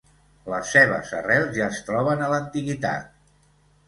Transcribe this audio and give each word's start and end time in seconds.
Les 0.51 0.69
seves 0.75 1.11
arrels 1.17 1.51
ja 1.57 1.67
es 1.73 1.77
troben 1.89 2.23
a 2.23 2.31
l'antiguitat. 2.31 3.13